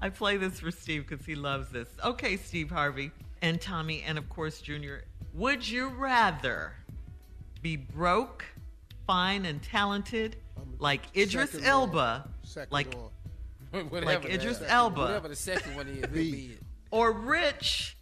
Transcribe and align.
I 0.00 0.08
play 0.08 0.36
this 0.36 0.60
for 0.60 0.70
Steve 0.70 1.06
because 1.08 1.24
he 1.26 1.34
loves 1.34 1.68
this. 1.70 1.88
Okay, 2.04 2.36
Steve 2.36 2.70
Harvey 2.70 3.10
and 3.42 3.60
Tommy, 3.60 4.02
and 4.06 4.18
of 4.18 4.28
course, 4.28 4.60
Junior. 4.60 5.04
Would 5.34 5.66
you 5.68 5.88
rather 5.88 6.72
be 7.62 7.76
broke, 7.76 8.44
fine, 9.06 9.44
and 9.46 9.62
talented 9.62 10.36
like 10.78 11.02
Idris 11.16 11.50
second 11.50 11.66
Elba, 11.66 12.24
one. 12.26 12.34
Second 12.44 12.72
like 12.72 12.94
one. 13.72 13.88
like 14.04 14.24
Idris 14.26 14.58
the- 14.58 14.70
Elba, 14.70 15.00
Whatever 15.00 15.28
the 15.28 15.36
second 15.36 15.74
one 15.74 15.88
is, 15.88 15.98
it'll 16.04 16.14
be 16.14 16.56
or 16.90 17.10
rich 17.12 17.96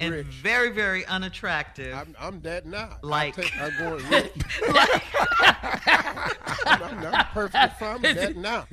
and 0.00 0.24
very, 0.24 0.70
very 0.70 1.04
unattractive? 1.06 1.94
I'm, 1.94 2.16
I'm 2.18 2.40
that 2.40 2.66
now. 2.66 2.96
Like- 3.02 3.38
I 3.38 3.42
take, 3.42 3.60
I'm 3.60 3.78
going 3.78 4.08
rich. 4.10 4.32
I'm, 5.62 7.06
I'm 7.06 7.26
perfectly 7.32 7.70
fine 7.78 8.02
with 8.02 8.16
that 8.16 8.36
now. 8.36 8.66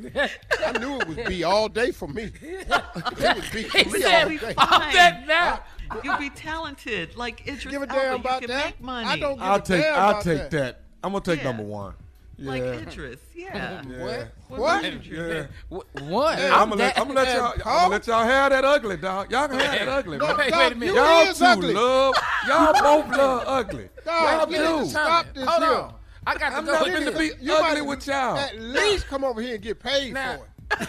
I 0.66 0.78
knew 0.80 1.00
it 1.00 1.08
would 1.08 1.26
be 1.26 1.44
all 1.44 1.70
day 1.70 1.92
for 1.92 2.08
me. 2.08 2.32
It 2.42 2.68
would 2.68 3.52
be 3.54 3.64
for 3.64 3.90
me 3.90 4.04
all 4.04 4.30
day. 4.30 4.38
fine. 4.54 4.94
that 4.94 5.24
now. 5.28 5.64
You'll 6.04 6.18
be 6.18 6.30
talented 6.30 7.16
like 7.16 7.42
Idris 7.48 7.66
Give 7.66 7.82
a 7.82 7.90
Elba. 7.90 7.94
damn 7.94 8.12
you 8.14 8.20
about 8.20 8.42
can 8.42 8.50
that. 8.50 8.66
make 8.66 8.82
money. 8.82 9.08
I 9.08 9.18
don't 9.18 9.36
give 9.36 9.44
I'll 9.44 9.56
a 9.56 9.62
take 9.62 9.82
damn 9.82 10.00
I'll 10.00 10.10
about 10.12 10.24
take 10.24 10.38
that. 10.38 10.52
that. 10.52 10.82
I'm 11.04 11.12
gonna 11.14 11.24
take 11.26 11.40
Yeah. 11.40 11.44
number 11.46 11.64
one. 11.64 11.94
Yeah. 12.38 12.50
like 12.52 12.62
Idris. 12.88 13.20
Yeah. 13.36 13.82
What? 13.84 14.60
What? 14.60 14.84
would 14.84 15.06
you 15.06 15.24
Yeah. 15.28 15.46
Wh- 15.70 16.02
What? 16.04 16.40
I'm 16.40 16.70
gonna 16.70 16.76
let, 16.76 16.98
I'm 17.00 17.08
gonna 17.08 17.22
let 17.22 17.36
y'all. 17.36 17.54
I'm 17.54 17.60
gonna 17.64 17.90
let 17.90 18.08
y'all 18.08 18.24
have 18.24 18.52
that 18.52 18.64
ugly 18.66 18.98
dog. 18.98 19.32
Y'all 19.32 19.48
can 19.48 19.60
have 19.60 19.80
that 19.80 19.88
ugly. 19.88 20.18
No, 20.20 20.28
man. 20.28 20.38
Wait, 20.38 20.50
dog, 20.52 20.60
wait 20.60 20.72
a 20.72 20.76
minute. 20.76 20.94
You 20.94 21.00
Y'all 21.02 21.22
is 21.28 21.38
two 21.40 21.46
ugly. 21.46 21.74
love. 21.74 22.16
Y'all 22.48 22.74
both 22.74 23.18
love 23.18 23.44
ugly. 23.48 23.90
Dog, 24.06 24.24
Y'all 24.24 24.52
you 24.52 24.58
need 24.58 24.64
to 24.78 24.84
do. 24.84 24.90
stop 24.90 25.26
this 25.34 25.44
Hold 25.48 25.64
here. 25.64 25.74
on. 25.74 25.94
I 26.30 26.38
got 26.38 26.50
to 26.52 26.56
I'm 26.58 26.66
go 26.66 26.74
not 26.74 26.84
with 26.84 26.94
finna 26.94 27.18
this. 27.18 27.36
be 27.36 27.44
You 27.46 27.54
ugly 27.54 27.82
might 27.82 27.88
with 27.90 28.06
y'all. 28.08 28.38
At 28.38 28.60
least 28.60 29.08
come 29.08 29.24
over 29.24 29.42
here 29.42 29.56
and 29.56 29.64
get 29.64 29.80
paid 29.80 30.14
Now- 30.14 30.38
for 30.38 30.46
it. 30.46 30.80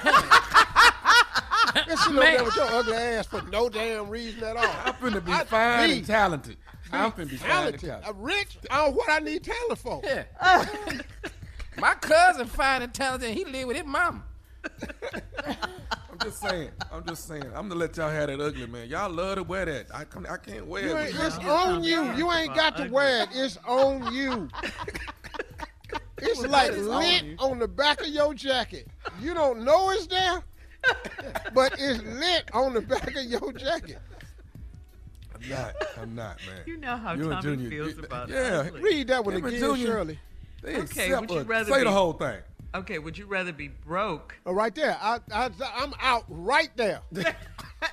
This 1.86 2.00
shit 2.02 2.08
over 2.12 2.20
Man. 2.20 2.34
there 2.34 2.44
with 2.44 2.56
your 2.56 2.64
ugly 2.66 2.94
ass 2.94 3.26
for 3.26 3.42
no 3.42 3.68
damn 3.68 4.08
reason 4.10 4.42
at 4.44 4.56
all. 4.56 4.64
I'm 4.84 4.92
finna 4.94 5.24
be 5.24 5.32
I- 5.32 5.44
fine 5.44 5.88
me, 5.90 5.98
and 5.98 6.06
talented. 6.06 6.56
I'm 6.92 7.12
finna 7.12 7.30
be 7.30 7.36
fine 7.36 7.50
and 7.68 7.78
talented. 7.78 7.80
talented. 7.80 8.08
I'm 8.10 8.20
rich. 8.22 8.58
on 8.70 8.92
what 8.94 9.08
I 9.10 9.18
need 9.20 9.44
talent 9.44 9.78
for. 9.78 10.02
Yeah. 10.04 10.24
My 11.78 11.94
cousin 11.94 12.46
fine 12.46 12.82
and 12.82 12.92
talented. 12.92 13.30
He 13.34 13.44
live 13.44 13.68
with 13.68 13.76
his 13.78 13.86
mama. 13.86 14.22
I'm 16.10 16.18
just 16.22 16.40
saying. 16.40 16.70
I'm 16.92 17.04
just 17.06 17.26
saying. 17.28 17.44
I'm 17.54 17.68
gonna 17.68 17.76
let 17.76 17.96
y'all 17.96 18.10
have 18.10 18.26
that 18.26 18.40
ugly 18.40 18.66
man. 18.66 18.88
Y'all 18.88 19.10
love 19.10 19.36
to 19.36 19.42
wear 19.44 19.64
that. 19.64 19.86
I 19.94 20.04
can 20.04 20.26
I 20.26 20.36
can't 20.36 20.66
wear 20.66 20.86
You 20.86 20.96
it. 20.96 21.14
it's 21.18 21.38
on 21.38 21.82
you. 21.84 22.12
You 22.14 22.30
ain't 22.32 22.54
got 22.54 22.76
to 22.76 22.88
wear 22.88 23.22
it. 23.22 23.28
It's 23.32 23.56
on 23.66 24.12
you. 24.12 24.48
It's 26.44 26.52
like 26.52 26.72
lit 26.76 27.38
on 27.38 27.58
the 27.58 27.68
back 27.68 28.00
of 28.00 28.08
your 28.08 28.34
jacket. 28.34 28.88
You 29.20 29.34
don't 29.34 29.64
know 29.64 29.90
it's 29.90 30.06
there, 30.06 30.42
but 31.54 31.74
it's 31.78 32.02
lit 32.02 32.50
on 32.52 32.74
the 32.74 32.80
back 32.80 33.14
of 33.16 33.24
your 33.24 33.52
jacket. 33.52 33.98
I'm 35.34 35.48
not. 35.48 35.74
I'm 36.00 36.14
not, 36.14 36.36
man. 36.46 36.62
You 36.66 36.76
know 36.76 36.96
how 36.96 37.14
You 37.14 37.30
and 37.32 37.42
Tommy 37.42 37.56
Junior- 37.56 37.70
feels 37.70 37.96
you- 37.96 38.02
about 38.04 38.28
yeah. 38.28 38.64
ugly. 38.66 38.80
Read 38.82 39.08
that 39.08 39.24
one 39.24 39.34
Him 39.36 39.44
and 39.46 39.54
again, 39.56 39.68
Junior- 39.68 39.86
Shirley. 39.86 40.18
They 40.62 40.76
Okay, 40.76 41.14
would 41.16 41.30
you 41.30 41.38
us. 41.38 41.46
rather 41.46 41.70
say 41.72 41.78
be- 41.78 41.84
the 41.84 41.90
whole 41.92 42.12
thing. 42.12 42.38
Okay, 42.74 42.98
would 42.98 43.16
you 43.18 43.26
rather 43.26 43.52
be 43.52 43.68
broke, 43.68 44.36
Oh, 44.46 44.52
right 44.52 44.72
there. 44.74 44.96
I, 45.00 45.18
I, 45.32 45.50
I'm 45.74 45.92
out 46.00 46.24
right 46.28 46.70
there. 46.76 47.00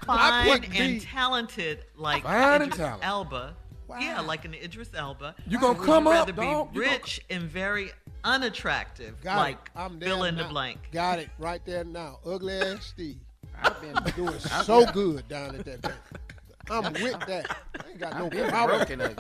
fine, 0.06 0.52
put 0.62 0.66
and 0.66 0.74
B. 0.74 1.00
talented 1.00 1.86
like 1.96 2.24
Fine 2.24 2.62
Idris 2.64 2.78
talented. 2.78 3.08
Elba? 3.08 3.56
Yeah, 4.02 4.20
like 4.20 4.44
an 4.44 4.54
Idris 4.54 4.90
Elba. 4.94 5.34
You 5.48 5.60
gonna 5.60 5.80
would 5.80 5.86
come 5.88 6.04
you 6.04 6.10
up, 6.12 6.28
rather 6.28 6.32
dog? 6.34 6.74
be 6.74 6.78
You 6.80 6.84
gonna- 6.86 6.94
rich 6.98 7.22
and 7.30 7.44
very 7.44 7.92
unattractive, 8.28 9.20
Got 9.22 9.38
like 9.38 9.56
it. 9.56 9.72
I'm 9.76 10.00
fill 10.00 10.24
in 10.26 10.36
now. 10.36 10.44
the 10.44 10.50
blank? 10.50 10.80
Got 10.92 11.20
it 11.20 11.30
right 11.40 11.64
there 11.66 11.84
now. 11.84 12.20
Ugly 12.26 12.54
ass 12.60 12.86
Steve. 12.86 13.18
I've 13.62 13.82
been 13.82 13.96
Doing 14.16 14.40
so 14.64 14.86
good 14.92 15.28
down 15.28 15.56
at 15.56 15.66
that 15.66 15.82
bank. 15.82 15.96
I'm 16.70 16.92
with 16.94 17.20
that. 17.28 17.58
I 17.86 17.90
ain't 17.90 18.00
got 18.00 18.18
no 18.20 18.30
been 18.30 18.50
problem. 18.50 19.16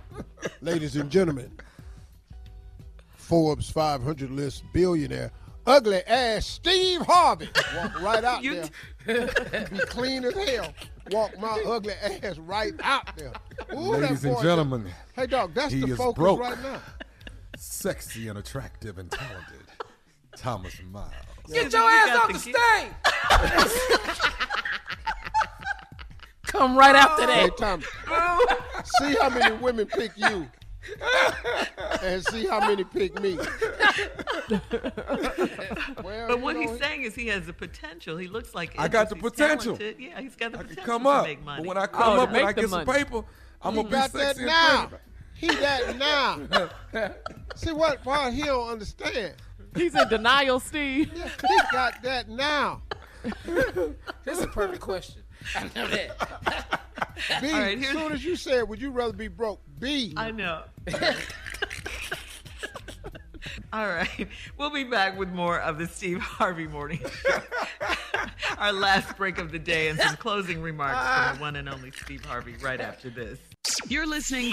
Ladies 0.60 0.96
and 0.96 1.08
gentlemen, 1.10 1.50
Forbes 3.14 3.70
500 3.70 4.30
list 4.30 4.64
billionaire, 4.72 5.30
ugly 5.66 6.02
ass 6.06 6.46
Steve 6.46 7.00
Harvey. 7.02 7.48
Walk 7.76 8.00
right 8.02 8.24
out 8.24 8.42
You 8.42 8.64
there. 9.06 9.64
Be 9.70 9.78
clean 9.86 10.24
as 10.24 10.34
hell. 10.34 10.72
walk 11.10 11.38
my 11.38 11.62
ugly 11.66 11.94
ass 12.22 12.36
right 12.38 12.74
out 12.82 13.16
there. 13.16 13.32
Ooh, 13.74 13.92
that 13.92 14.00
Ladies 14.02 14.24
and 14.24 14.34
boy- 14.34 14.42
gentlemen, 14.42 14.86
Hey, 15.14 15.26
dog, 15.26 15.54
that's 15.54 15.72
he 15.72 15.80
the 15.80 15.92
is 15.92 15.96
focus 15.98 16.18
broke. 16.20 16.40
right 16.40 16.60
now. 16.62 16.80
Sexy 17.58 18.28
and 18.28 18.38
attractive 18.38 18.98
and 18.98 19.10
talented, 19.10 19.66
Thomas 20.36 20.80
Miles. 20.90 21.12
Get 21.52 21.72
your 21.72 21.82
ass 21.82 22.16
off 22.16 22.32
the 22.32 22.38
stage. 22.38 22.54
Come 26.44 26.78
right 26.78 26.94
after 26.96 27.26
Hey, 27.26 27.48
that. 27.48 27.56
Tom, 27.58 27.82
see 29.00 29.14
how 29.20 29.28
many 29.28 29.54
women 29.56 29.86
pick 29.86 30.12
you, 30.16 30.48
and 32.02 32.24
see 32.26 32.46
how 32.46 32.60
many 32.60 32.84
pick 32.84 33.20
me. 33.20 33.36
well, 36.02 36.28
But 36.28 36.40
what 36.40 36.54
know, 36.56 36.60
he's 36.62 36.78
saying 36.78 37.02
is 37.02 37.14
he 37.14 37.26
has 37.28 37.46
the 37.46 37.52
potential. 37.52 38.16
He 38.16 38.28
looks 38.28 38.54
like 38.54 38.74
I 38.78 38.88
got 38.88 39.08
the 39.10 39.16
potential. 39.16 39.76
talented. 39.76 40.00
Yeah, 40.02 40.20
he's 40.20 40.36
got 40.36 40.52
the 40.52 40.58
I 40.58 40.62
can 40.62 40.68
potential 40.70 40.92
come 40.94 41.02
to 41.04 41.08
up, 41.10 41.24
make 41.26 41.44
money. 41.44 41.62
but 41.62 41.68
when 41.68 41.76
I 41.76 41.84
oh, 41.84 41.86
come 41.88 42.18
Oh, 42.18 42.22
up 42.22 42.28
and 42.30 42.38
I 42.38 42.44
make 42.44 42.56
the 42.56 42.62
get 42.62 42.70
some 42.70 42.86
paper, 42.86 43.24
I'm 43.62 43.74
he 43.74 43.76
gonna 43.82 43.88
be 43.88 43.92
got 43.92 44.12
that 44.12 44.36
sexy 44.36 44.40
and 44.42 44.46
now. 44.48 44.90
Pretty. 45.38 45.54
He 45.54 45.60
that 45.60 45.96
now. 45.96 47.10
see 47.54 47.72
what 47.72 48.02
part 48.02 48.32
he 48.32 48.42
don't 48.42 48.68
understand. 48.68 49.34
He's 49.76 49.94
in 49.94 50.08
denial, 50.08 50.60
Steve. 50.60 51.12
He 51.48 51.58
got 51.72 52.02
that 52.02 52.28
now. 52.28 52.82
This 54.24 54.38
is 54.38 54.44
a 54.44 54.48
perfect 54.48 54.80
question. 54.80 55.22
I 55.54 55.64
know 55.74 55.86
that. 55.88 56.80
B, 57.40 57.50
All 57.50 57.58
right, 57.60 57.78
as 57.78 57.88
soon 57.88 58.12
as 58.12 58.24
you 58.24 58.36
said, 58.36 58.68
would 58.68 58.80
you 58.80 58.90
rather 58.90 59.12
be 59.12 59.28
broke? 59.28 59.60
B. 59.80 60.12
I 60.16 60.30
know. 60.30 60.62
All 63.72 63.86
right. 63.86 64.28
We'll 64.56 64.70
be 64.70 64.84
back 64.84 65.18
with 65.18 65.30
more 65.30 65.60
of 65.60 65.78
the 65.78 65.86
Steve 65.86 66.20
Harvey 66.20 66.66
Morning 66.66 67.00
Show. 67.00 67.40
Our 68.58 68.72
last 68.72 69.16
break 69.16 69.38
of 69.38 69.52
the 69.52 69.58
day 69.58 69.88
and 69.88 69.98
some 69.98 70.16
closing 70.16 70.62
remarks 70.62 70.98
from 70.98 71.36
the 71.36 71.38
ah. 71.38 71.40
one 71.40 71.56
and 71.56 71.68
only 71.68 71.90
Steve 71.90 72.24
Harvey 72.24 72.54
right 72.62 72.80
after 72.80 73.10
this. 73.10 73.38
You're 73.88 74.06
listening 74.06 74.52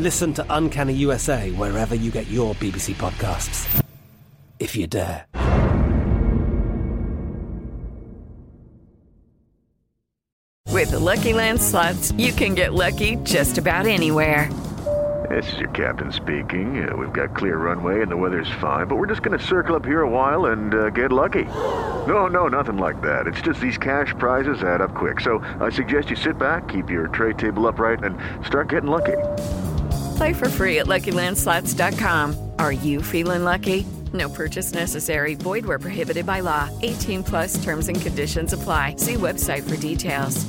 Listen 0.00 0.32
to 0.32 0.46
Uncanny 0.48 0.94
USA 0.94 1.50
wherever 1.50 1.94
you 1.94 2.10
get 2.10 2.26
your 2.28 2.54
BBC 2.54 2.94
podcasts, 2.94 3.68
if 4.58 4.74
you 4.74 4.86
dare. 4.86 5.26
With 10.70 10.92
the 10.92 10.98
Lucky 10.98 11.34
Land 11.34 11.60
slots, 11.60 12.12
you 12.12 12.32
can 12.32 12.54
get 12.54 12.72
lucky 12.72 13.16
just 13.24 13.58
about 13.58 13.86
anywhere. 13.86 14.50
This 15.28 15.52
is 15.52 15.58
your 15.58 15.70
captain 15.70 16.10
speaking. 16.12 16.82
Uh, 16.82 16.96
we've 16.96 17.12
got 17.12 17.36
clear 17.36 17.58
runway 17.58 18.00
and 18.00 18.10
the 18.10 18.16
weather's 18.16 18.50
fine, 18.58 18.86
but 18.86 18.96
we're 18.96 19.06
just 19.06 19.22
going 19.22 19.38
to 19.38 19.44
circle 19.44 19.76
up 19.76 19.84
here 19.84 20.00
a 20.00 20.08
while 20.08 20.46
and 20.46 20.74
uh, 20.74 20.88
get 20.88 21.12
lucky. 21.12 21.44
No, 22.08 22.26
no, 22.26 22.48
nothing 22.48 22.78
like 22.78 23.02
that. 23.02 23.26
It's 23.26 23.42
just 23.42 23.60
these 23.60 23.76
cash 23.76 24.14
prizes 24.18 24.62
add 24.62 24.80
up 24.80 24.94
quick. 24.94 25.20
So 25.20 25.44
I 25.60 25.68
suggest 25.68 26.08
you 26.08 26.16
sit 26.16 26.38
back, 26.38 26.68
keep 26.68 26.88
your 26.88 27.08
tray 27.08 27.34
table 27.34 27.66
upright, 27.66 28.02
and 28.02 28.16
start 28.46 28.70
getting 28.70 28.88
lucky. 28.90 29.18
Play 30.20 30.34
for 30.34 30.50
free 30.50 30.80
at 30.80 30.86
LuckyLandSlots.com. 30.86 32.52
Are 32.58 32.72
you 32.72 33.00
feeling 33.00 33.42
lucky? 33.42 33.86
No 34.12 34.28
purchase 34.28 34.74
necessary. 34.74 35.34
Void 35.34 35.64
where 35.64 35.78
prohibited 35.78 36.26
by 36.26 36.40
law. 36.40 36.68
18 36.82 37.24
plus 37.24 37.64
terms 37.64 37.88
and 37.88 37.98
conditions 37.98 38.52
apply. 38.52 38.96
See 38.96 39.14
website 39.14 39.66
for 39.66 39.78
details. 39.78 40.44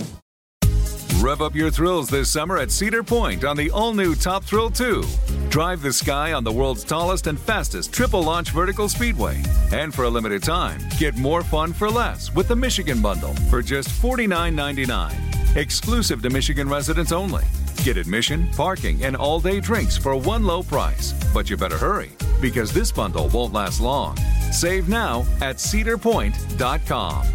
Rev 1.21 1.41
up 1.41 1.55
your 1.55 1.71
thrills 1.71 2.09
this 2.09 2.29
summer 2.29 2.57
at 2.57 2.69
Cedar 2.69 3.01
Point 3.01 3.45
on 3.45 3.55
the 3.55 3.71
all 3.71 3.93
new 3.93 4.13
Top 4.13 4.43
Thrill 4.43 4.69
2. 4.69 5.05
Drive 5.47 5.81
the 5.81 5.93
sky 5.93 6.33
on 6.33 6.43
the 6.43 6.51
world's 6.51 6.83
tallest 6.83 7.27
and 7.27 7.39
fastest 7.39 7.93
triple 7.93 8.23
launch 8.23 8.49
vertical 8.49 8.89
speedway. 8.89 9.41
And 9.71 9.95
for 9.95 10.03
a 10.03 10.09
limited 10.09 10.43
time, 10.43 10.81
get 10.99 11.15
more 11.15 11.43
fun 11.43 11.71
for 11.71 11.89
less 11.89 12.35
with 12.35 12.49
the 12.49 12.57
Michigan 12.57 13.01
Bundle 13.01 13.35
for 13.49 13.61
just 13.61 13.87
$49.99. 13.87 15.55
Exclusive 15.55 16.21
to 16.23 16.29
Michigan 16.29 16.67
residents 16.67 17.13
only. 17.13 17.45
Get 17.83 17.97
admission, 17.97 18.47
parking, 18.55 19.03
and 19.03 19.15
all 19.15 19.39
day 19.39 19.59
drinks 19.59 19.97
for 19.97 20.15
one 20.15 20.45
low 20.45 20.61
price. 20.61 21.13
But 21.33 21.49
you 21.49 21.57
better 21.57 21.77
hurry 21.77 22.11
because 22.39 22.71
this 22.71 22.91
bundle 22.91 23.27
won't 23.29 23.53
last 23.53 23.81
long. 23.81 24.17
Save 24.51 24.87
now 24.87 25.21
at 25.41 25.55
cedarpoint.com. 25.57 27.25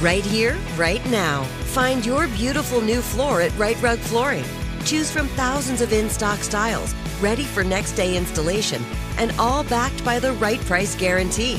Right 0.00 0.24
here, 0.24 0.56
right 0.76 1.04
now. 1.10 1.44
Find 1.74 2.04
your 2.04 2.26
beautiful 2.28 2.80
new 2.80 3.00
floor 3.00 3.42
at 3.42 3.56
Rite 3.58 3.80
Rug 3.82 3.98
Flooring. 3.98 4.44
Choose 4.84 5.10
from 5.10 5.28
thousands 5.28 5.80
of 5.80 5.92
in 5.92 6.08
stock 6.10 6.38
styles, 6.40 6.94
ready 7.20 7.44
for 7.44 7.64
next 7.64 7.92
day 7.92 8.16
installation, 8.16 8.82
and 9.18 9.32
all 9.38 9.64
backed 9.64 10.04
by 10.04 10.18
the 10.18 10.32
right 10.34 10.60
price 10.60 10.94
guarantee. 10.94 11.58